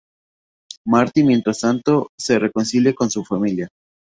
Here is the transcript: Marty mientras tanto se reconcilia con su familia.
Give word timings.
Marty 0.87 1.23
mientras 1.23 1.59
tanto 1.59 2.09
se 2.17 2.39
reconcilia 2.39 2.95
con 2.95 3.11
su 3.11 3.23
familia. 3.23 3.67